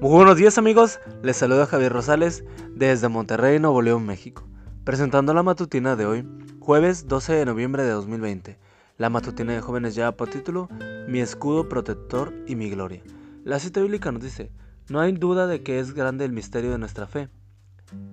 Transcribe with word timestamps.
Muy 0.00 0.12
buenos 0.12 0.36
días 0.36 0.58
amigos, 0.58 1.00
les 1.24 1.36
saluda 1.36 1.66
Javier 1.66 1.92
Rosales 1.92 2.44
desde 2.72 3.08
Monterrey, 3.08 3.58
Nuevo 3.58 3.82
León, 3.82 4.06
México, 4.06 4.46
presentando 4.84 5.34
la 5.34 5.42
matutina 5.42 5.96
de 5.96 6.06
hoy, 6.06 6.28
jueves 6.60 7.08
12 7.08 7.32
de 7.32 7.44
noviembre 7.44 7.82
de 7.82 7.90
2020. 7.90 8.60
La 8.96 9.10
matutina 9.10 9.54
de 9.54 9.60
jóvenes 9.60 9.96
ya 9.96 10.12
por 10.12 10.30
título 10.30 10.68
Mi 11.08 11.18
escudo 11.18 11.68
protector 11.68 12.32
y 12.46 12.54
mi 12.54 12.70
gloria. 12.70 13.02
La 13.42 13.58
cita 13.58 13.80
bíblica 13.80 14.12
nos 14.12 14.22
dice, 14.22 14.52
no 14.88 15.00
hay 15.00 15.10
duda 15.10 15.48
de 15.48 15.64
que 15.64 15.80
es 15.80 15.92
grande 15.94 16.24
el 16.24 16.32
misterio 16.32 16.70
de 16.70 16.78
nuestra 16.78 17.08
fe. 17.08 17.28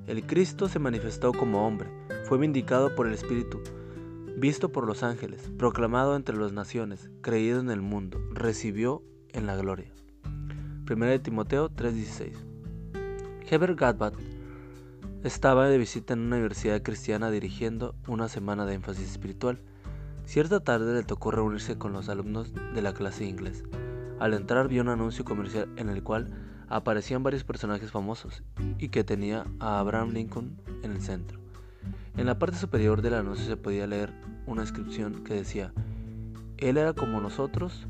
El 0.08 0.26
Cristo 0.26 0.67
se 0.67 0.80
manifestó 0.80 1.34
como 1.34 1.67
hombre, 1.67 1.88
fue 2.23 2.40
vindicado 2.40 2.95
por 2.95 3.05
el 3.05 3.13
Espíritu, 3.13 3.62
visto 4.38 4.72
por 4.72 4.88
los 4.88 5.04
ángeles, 5.04 5.52
proclamado 5.59 6.16
entre 6.16 6.36
las 6.36 6.52
naciones, 6.52 7.12
creído 7.22 7.59
en 7.59 7.70
el 7.70 7.81
mundo, 7.81 8.20
recibió 8.34 9.04
en 9.34 9.45
la 9.45 9.55
gloria. 9.55 9.91
1 10.88 11.20
Timoteo 11.23 11.70
3:16. 11.70 12.35
Heber 13.49 13.73
Gadbat 13.73 14.13
estaba 15.23 15.67
de 15.67 15.80
visita 15.80 16.13
en 16.13 16.20
una 16.20 16.35
universidad 16.35 16.84
cristiana 16.84 17.31
dirigiendo 17.31 17.95
una 18.07 18.30
semana 18.30 18.67
de 18.67 18.76
énfasis 18.76 19.09
espiritual. 19.09 19.59
Cierta 20.26 20.59
tarde 20.59 20.93
le 20.93 21.02
tocó 21.02 21.31
reunirse 21.31 21.79
con 21.79 21.91
los 21.91 22.07
alumnos 22.07 22.53
de 22.53 22.81
la 22.84 22.93
clase 22.93 23.23
de 23.23 23.31
inglés. 23.31 23.63
Al 24.20 24.35
entrar 24.35 24.67
vio 24.67 24.84
un 24.84 24.90
anuncio 24.90 25.26
comercial 25.26 25.70
en 25.76 25.90
el 25.90 26.03
cual 26.03 26.29
aparecían 26.70 27.23
varios 27.23 27.43
personajes 27.43 27.90
famosos 27.90 28.43
y 28.77 28.90
que 28.90 29.04
tenía 29.04 29.43
a 29.59 29.79
Abraham 29.79 30.12
Lincoln 30.12 30.55
en 30.84 30.91
el 30.91 31.02
centro. 31.02 31.40
En 32.15 32.27
la 32.27 32.38
parte 32.38 32.57
superior 32.57 33.02
del 33.02 33.15
anuncio 33.15 33.48
se 33.48 33.57
podía 33.57 33.88
leer 33.88 34.13
una 34.45 34.62
inscripción 34.62 35.23
que 35.23 35.34
decía, 35.34 35.73
Él 36.57 36.77
era 36.77 36.93
como 36.93 37.21
nosotros, 37.21 37.88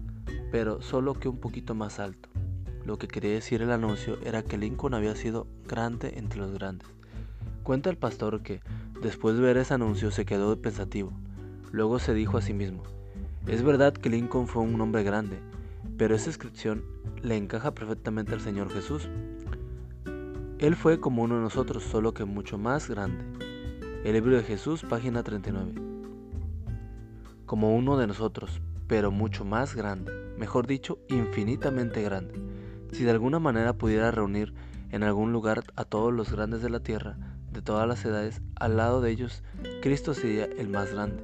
pero 0.50 0.82
solo 0.82 1.14
que 1.14 1.28
un 1.28 1.40
poquito 1.40 1.76
más 1.76 2.00
alto. 2.00 2.30
Lo 2.86 2.98
que 3.00 3.08
quería 3.08 3.32
decir 3.32 3.64
el 3.64 3.72
anuncio 3.72 4.20
era 4.24 4.44
que 4.44 4.60
Lincoln 4.60 4.94
había 4.94 5.16
sido 5.16 5.48
grande 5.68 6.14
entre 6.18 6.40
los 6.40 6.52
grandes. 6.52 6.88
Cuenta 7.64 7.90
el 7.90 7.98
pastor 7.98 8.44
que, 8.44 8.62
después 9.02 9.36
de 9.36 9.42
ver 9.42 9.58
ese 9.58 9.74
anuncio, 9.74 10.12
se 10.12 10.24
quedó 10.26 10.62
pensativo. 10.62 11.12
Luego 11.72 11.98
se 11.98 12.14
dijo 12.14 12.38
a 12.38 12.44
sí 12.44 12.54
mismo, 12.54 12.84
es 13.48 13.64
verdad 13.64 13.94
que 13.94 14.10
Lincoln 14.10 14.48
fue 14.48 14.62
un 14.62 14.80
hombre 14.80 15.04
grande, 15.04 15.40
pero 15.98 16.16
esa 16.16 16.30
inscripción 16.30 16.84
le 17.24 17.38
encaja 17.38 17.74
perfectamente 17.74 18.34
al 18.34 18.42
Señor 18.42 18.72
Jesús. 18.72 19.10
Él 20.60 20.76
fue 20.76 21.00
como 21.00 21.24
uno 21.24 21.38
de 21.38 21.42
nosotros, 21.42 21.84
solo 21.84 22.14
que 22.14 22.26
mucho 22.26 22.60
más 22.60 22.88
grande. 22.88 23.24
El 24.04 24.14
libro 24.14 24.38
de 24.38 24.44
Jesús, 24.44 24.84
página 24.88 25.24
39. 25.24 25.74
Como 27.48 27.76
uno 27.76 27.98
de 27.98 28.06
nosotros, 28.06 28.62
pero 28.88 29.10
mucho 29.10 29.44
más 29.44 29.76
grande, 29.76 30.12
mejor 30.38 30.68
dicho, 30.68 31.00
infinitamente 31.10 32.04
grande. 32.04 32.45
Si 32.96 33.04
de 33.04 33.12
alguna 33.12 33.40
manera 33.40 33.74
pudiera 33.74 34.10
reunir 34.10 34.54
en 34.90 35.04
algún 35.04 35.34
lugar 35.34 35.66
a 35.76 35.84
todos 35.84 36.14
los 36.14 36.32
grandes 36.32 36.62
de 36.62 36.70
la 36.70 36.80
tierra, 36.80 37.18
de 37.52 37.62
todas 37.62 37.86
las 37.86 38.06
edades, 38.06 38.42
al 38.56 38.78
lado 38.78 39.02
de 39.02 39.12
ellos, 39.12 39.44
Cristo 39.82 40.14
sería 40.14 40.46
el 40.46 40.70
más 40.70 40.94
grande. 40.94 41.22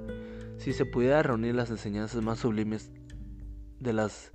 Si 0.58 0.74
se 0.74 0.84
pudiera 0.84 1.24
reunir 1.24 1.56
las 1.56 1.70
enseñanzas 1.70 2.22
más 2.22 2.40
sublimes 2.40 2.92
de, 3.80 3.94
las, 3.94 4.34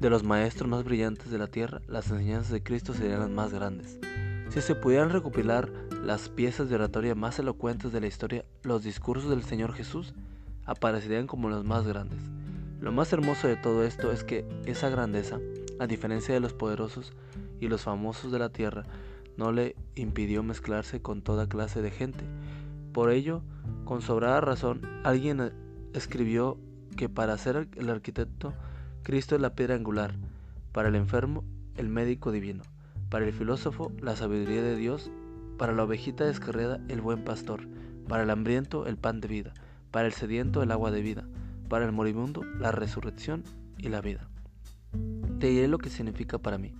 de 0.00 0.10
los 0.10 0.24
maestros 0.24 0.68
más 0.68 0.82
brillantes 0.82 1.30
de 1.30 1.38
la 1.38 1.46
tierra, 1.46 1.80
las 1.86 2.10
enseñanzas 2.10 2.50
de 2.50 2.64
Cristo 2.64 2.92
serían 2.92 3.20
las 3.20 3.30
más 3.30 3.52
grandes. 3.52 4.00
Si 4.48 4.60
se 4.60 4.74
pudieran 4.74 5.10
recopilar 5.10 5.70
las 6.04 6.28
piezas 6.28 6.68
de 6.68 6.74
oratoria 6.74 7.14
más 7.14 7.38
elocuentes 7.38 7.92
de 7.92 8.00
la 8.00 8.08
historia, 8.08 8.44
los 8.64 8.82
discursos 8.82 9.30
del 9.30 9.44
Señor 9.44 9.74
Jesús 9.74 10.12
aparecerían 10.64 11.28
como 11.28 11.48
los 11.48 11.64
más 11.64 11.86
grandes. 11.86 12.18
Lo 12.80 12.90
más 12.90 13.12
hermoso 13.12 13.46
de 13.46 13.54
todo 13.54 13.84
esto 13.84 14.10
es 14.10 14.24
que 14.24 14.44
esa 14.66 14.88
grandeza 14.88 15.38
a 15.78 15.86
diferencia 15.86 16.34
de 16.34 16.40
los 16.40 16.52
poderosos 16.52 17.12
y 17.60 17.68
los 17.68 17.82
famosos 17.82 18.32
de 18.32 18.38
la 18.38 18.50
tierra, 18.50 18.84
no 19.36 19.52
le 19.52 19.74
impidió 19.94 20.42
mezclarse 20.42 21.02
con 21.02 21.22
toda 21.22 21.48
clase 21.48 21.82
de 21.82 21.90
gente. 21.90 22.24
Por 22.92 23.10
ello, 23.10 23.42
con 23.84 24.02
sobrada 24.02 24.40
razón, 24.40 24.82
alguien 25.02 25.52
escribió 25.92 26.58
que 26.96 27.08
para 27.08 27.36
ser 27.38 27.68
el 27.76 27.90
arquitecto, 27.90 28.54
Cristo 29.02 29.34
es 29.34 29.40
la 29.40 29.54
piedra 29.54 29.74
angular, 29.74 30.14
para 30.72 30.88
el 30.88 30.94
enfermo, 30.94 31.44
el 31.76 31.88
médico 31.88 32.32
divino, 32.32 32.62
para 33.10 33.26
el 33.26 33.32
filósofo, 33.32 33.92
la 34.00 34.16
sabiduría 34.16 34.62
de 34.62 34.76
Dios, 34.76 35.10
para 35.58 35.72
la 35.72 35.84
ovejita 35.84 36.24
descarriada, 36.24 36.80
el 36.88 37.00
buen 37.00 37.24
pastor, 37.24 37.66
para 38.08 38.22
el 38.22 38.30
hambriento, 38.30 38.86
el 38.86 38.96
pan 38.96 39.20
de 39.20 39.28
vida, 39.28 39.54
para 39.90 40.06
el 40.06 40.12
sediento, 40.12 40.62
el 40.62 40.70
agua 40.70 40.90
de 40.90 41.02
vida, 41.02 41.24
para 41.68 41.84
el 41.84 41.92
moribundo, 41.92 42.42
la 42.58 42.72
resurrección 42.72 43.44
y 43.78 43.88
la 43.88 44.00
vida. 44.00 44.28
Te 45.44 45.68
lo 45.68 45.76
que 45.76 45.90
significa 45.90 46.38
para 46.38 46.56
mí. 46.56 46.72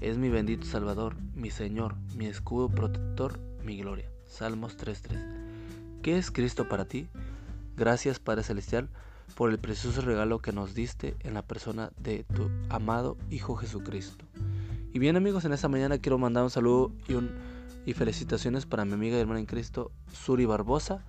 Es 0.00 0.16
mi 0.16 0.30
bendito 0.30 0.66
Salvador, 0.66 1.14
mi 1.34 1.50
Señor, 1.50 1.94
mi 2.16 2.24
escudo 2.24 2.70
protector, 2.70 3.38
mi 3.62 3.76
gloria. 3.76 4.10
Salmos 4.24 4.78
3.3. 4.78 6.00
¿Qué 6.00 6.16
es 6.16 6.30
Cristo 6.30 6.70
para 6.70 6.86
ti? 6.86 7.06
Gracias 7.76 8.18
Padre 8.18 8.44
Celestial 8.44 8.88
por 9.34 9.50
el 9.50 9.58
precioso 9.58 10.00
regalo 10.00 10.38
que 10.38 10.54
nos 10.54 10.74
diste 10.74 11.16
en 11.20 11.34
la 11.34 11.42
persona 11.42 11.92
de 11.98 12.24
tu 12.24 12.48
amado 12.70 13.18
Hijo 13.28 13.56
Jesucristo. 13.56 14.24
Y 14.94 14.98
bien 14.98 15.16
amigos, 15.16 15.44
en 15.44 15.52
esta 15.52 15.68
mañana 15.68 15.98
quiero 15.98 16.16
mandar 16.16 16.44
un 16.44 16.50
saludo 16.50 16.92
y, 17.08 17.12
un, 17.12 17.30
y 17.84 17.92
felicitaciones 17.92 18.64
para 18.64 18.86
mi 18.86 18.94
amiga 18.94 19.18
y 19.18 19.20
hermana 19.20 19.40
en 19.40 19.44
Cristo, 19.44 19.92
Suri 20.14 20.46
Barbosa. 20.46 21.04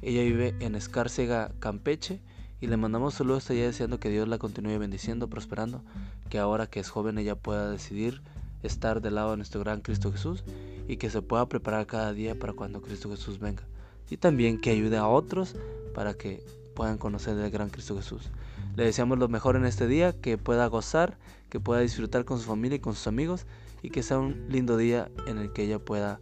Ella 0.00 0.22
vive 0.22 0.54
en 0.60 0.76
Escárcega, 0.76 1.50
Campeche 1.58 2.20
y 2.60 2.66
le 2.68 2.76
mandamos 2.76 3.14
saludos 3.14 3.50
allá 3.50 3.64
deseando 3.64 4.00
que 4.00 4.10
Dios 4.10 4.28
la 4.28 4.38
continúe 4.38 4.78
bendiciendo, 4.78 5.28
prosperando, 5.28 5.82
que 6.30 6.38
ahora 6.38 6.66
que 6.66 6.80
es 6.80 6.88
joven 6.88 7.18
ella 7.18 7.36
pueda 7.36 7.70
decidir 7.70 8.22
estar 8.62 9.00
del 9.00 9.16
lado 9.16 9.32
de 9.32 9.36
nuestro 9.36 9.60
gran 9.60 9.80
Cristo 9.80 10.10
Jesús 10.10 10.42
y 10.88 10.96
que 10.96 11.10
se 11.10 11.22
pueda 11.22 11.48
preparar 11.48 11.86
cada 11.86 12.12
día 12.12 12.38
para 12.38 12.54
cuando 12.54 12.80
Cristo 12.80 13.10
Jesús 13.10 13.38
venga. 13.38 13.64
Y 14.08 14.16
también 14.16 14.60
que 14.60 14.70
ayude 14.70 14.96
a 14.96 15.06
otros 15.06 15.54
para 15.94 16.14
que 16.14 16.42
puedan 16.74 16.98
conocer 16.98 17.34
del 17.36 17.50
gran 17.50 17.70
Cristo 17.70 17.96
Jesús. 17.96 18.30
Le 18.76 18.84
deseamos 18.84 19.18
lo 19.18 19.28
mejor 19.28 19.56
en 19.56 19.64
este 19.64 19.86
día, 19.86 20.12
que 20.12 20.38
pueda 20.38 20.66
gozar, 20.66 21.18
que 21.48 21.60
pueda 21.60 21.80
disfrutar 21.80 22.24
con 22.24 22.38
su 22.38 22.44
familia 22.44 22.76
y 22.76 22.80
con 22.80 22.94
sus 22.94 23.06
amigos 23.06 23.46
y 23.82 23.90
que 23.90 24.02
sea 24.02 24.18
un 24.18 24.46
lindo 24.48 24.76
día 24.76 25.10
en 25.26 25.38
el 25.38 25.52
que 25.52 25.64
ella 25.64 25.78
pueda 25.78 26.20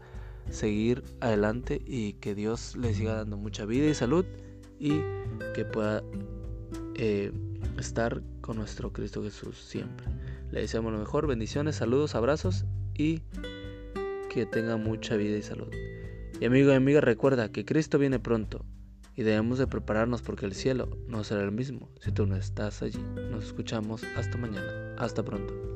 seguir 0.51 1.05
adelante 1.21 1.83
y 1.87 2.15
que 2.15 2.35
Dios 2.35 2.77
le 2.77 2.95
siga 2.95 3.15
dando 3.15 3.37
mucha 3.37 3.65
vida 3.65 3.87
y 3.87 3.95
salud 3.95 4.25
y 4.85 5.03
que 5.55 5.65
pueda 5.65 6.03
eh, 6.97 7.33
estar 7.79 8.23
con 8.43 8.59
nuestro 8.59 8.93
Cristo 8.93 9.23
Jesús 9.23 9.59
siempre. 9.59 10.07
Le 10.51 10.61
deseamos 10.61 10.93
lo 10.93 10.99
mejor, 10.99 11.27
bendiciones, 11.27 11.77
saludos, 11.77 12.15
abrazos 12.15 12.67
y 12.95 13.23
que 14.29 14.45
tenga 14.45 14.77
mucha 14.77 15.17
vida 15.17 15.39
y 15.39 15.43
salud. 15.43 15.73
Y 16.39 16.45
amigo 16.45 16.71
y 16.71 16.75
amiga, 16.75 17.01
recuerda 17.01 17.51
que 17.51 17.65
Cristo 17.65 17.99
viene 17.99 18.19
pronto 18.19 18.67
y 19.17 19.23
debemos 19.23 19.59
de 19.59 19.67
prepararnos 19.67 20.21
porque 20.21 20.45
el 20.45 20.53
cielo 20.53 20.99
no 21.09 21.25
será 21.25 21.43
el 21.43 21.53
mismo 21.53 21.89
si 22.01 22.13
tú 22.13 22.27
no 22.27 22.37
estás 22.37 22.83
allí. 22.83 23.03
Nos 23.31 23.45
escuchamos 23.45 24.05
hasta 24.19 24.37
mañana. 24.37 24.95
Hasta 24.99 25.25
pronto. 25.25 25.74